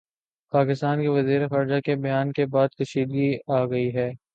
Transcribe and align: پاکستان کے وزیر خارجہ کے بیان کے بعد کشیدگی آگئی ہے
پاکستان 0.53 1.01
کے 1.01 1.07
وزیر 1.09 1.47
خارجہ 1.47 1.79
کے 1.81 1.95
بیان 1.97 2.31
کے 2.31 2.45
بعد 2.47 2.69
کشیدگی 2.79 3.33
آگئی 3.53 3.93
ہے 3.95 4.11